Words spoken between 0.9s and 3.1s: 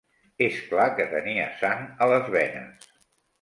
que tenia sang a les venes